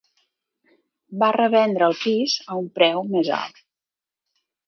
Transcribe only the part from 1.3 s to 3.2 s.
revendre el pis a un preu